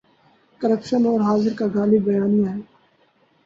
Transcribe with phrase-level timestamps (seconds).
[0.61, 2.59] Corruption دور حاضر کا غالب بیانیہ ہے۔